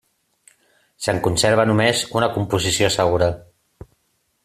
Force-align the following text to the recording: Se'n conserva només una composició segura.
Se'n 1.07 1.21
conserva 1.27 1.67
només 1.73 2.03
una 2.21 2.33
composició 2.39 2.93
segura. 2.99 3.29